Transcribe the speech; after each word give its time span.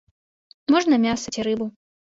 Можна 0.77 1.01
мяса 1.07 1.27
ці 1.39 1.49
рыбу. 1.51 1.65